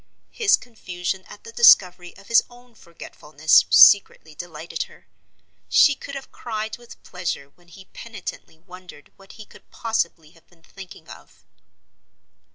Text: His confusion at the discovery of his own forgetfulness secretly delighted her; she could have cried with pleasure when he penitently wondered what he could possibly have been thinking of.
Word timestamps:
His 0.31 0.55
confusion 0.55 1.25
at 1.27 1.43
the 1.43 1.51
discovery 1.51 2.17
of 2.17 2.27
his 2.27 2.43
own 2.49 2.73
forgetfulness 2.73 3.65
secretly 3.69 4.33
delighted 4.33 4.81
her; 4.89 5.05
she 5.69 5.93
could 5.93 6.15
have 6.15 6.31
cried 6.31 6.79
with 6.79 7.03
pleasure 7.03 7.51
when 7.53 7.67
he 7.67 7.85
penitently 7.85 8.57
wondered 8.57 9.11
what 9.17 9.33
he 9.33 9.45
could 9.45 9.69
possibly 9.69 10.31
have 10.31 10.47
been 10.47 10.63
thinking 10.63 11.07
of. 11.07 11.45